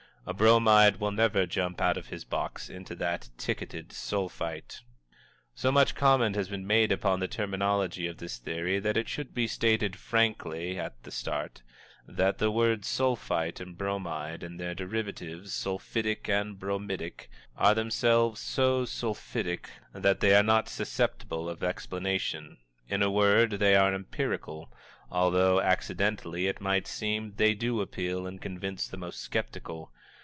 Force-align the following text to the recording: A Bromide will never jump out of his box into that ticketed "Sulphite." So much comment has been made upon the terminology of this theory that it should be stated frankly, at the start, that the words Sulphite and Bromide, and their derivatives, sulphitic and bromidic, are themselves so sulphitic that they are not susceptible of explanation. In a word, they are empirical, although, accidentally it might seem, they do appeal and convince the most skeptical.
A 0.27 0.35
Bromide 0.35 0.97
will 0.99 1.11
never 1.11 1.47
jump 1.47 1.81
out 1.81 1.97
of 1.97 2.09
his 2.09 2.23
box 2.25 2.69
into 2.69 2.93
that 2.93 3.29
ticketed 3.39 3.91
"Sulphite." 3.91 4.81
So 5.55 5.71
much 5.71 5.95
comment 5.95 6.35
has 6.35 6.47
been 6.47 6.67
made 6.67 6.91
upon 6.91 7.19
the 7.19 7.27
terminology 7.27 8.05
of 8.05 8.17
this 8.19 8.37
theory 8.37 8.77
that 8.77 8.95
it 8.97 9.09
should 9.09 9.33
be 9.33 9.47
stated 9.47 9.95
frankly, 9.95 10.77
at 10.77 11.01
the 11.01 11.09
start, 11.09 11.63
that 12.07 12.37
the 12.37 12.51
words 12.51 12.87
Sulphite 12.87 13.59
and 13.59 13.75
Bromide, 13.75 14.43
and 14.43 14.59
their 14.59 14.75
derivatives, 14.75 15.53
sulphitic 15.55 16.29
and 16.29 16.59
bromidic, 16.59 17.27
are 17.57 17.73
themselves 17.73 18.39
so 18.39 18.85
sulphitic 18.85 19.71
that 19.91 20.19
they 20.19 20.35
are 20.35 20.43
not 20.43 20.69
susceptible 20.69 21.49
of 21.49 21.63
explanation. 21.63 22.57
In 22.87 23.01
a 23.01 23.09
word, 23.09 23.53
they 23.53 23.75
are 23.75 23.91
empirical, 23.91 24.71
although, 25.09 25.59
accidentally 25.59 26.45
it 26.45 26.61
might 26.61 26.85
seem, 26.85 27.33
they 27.37 27.55
do 27.55 27.81
appeal 27.81 28.27
and 28.27 28.39
convince 28.39 28.87
the 28.87 28.97
most 28.97 29.19
skeptical. 29.19 29.91